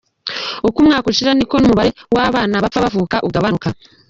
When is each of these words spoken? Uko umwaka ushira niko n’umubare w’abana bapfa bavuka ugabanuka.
Uko 0.67 0.77
umwaka 0.83 1.07
ushira 1.11 1.31
niko 1.35 1.55
n’umubare 1.57 1.91
w’abana 2.15 2.61
bapfa 2.63 2.83
bavuka 2.85 3.15
ugabanuka. 3.27 3.67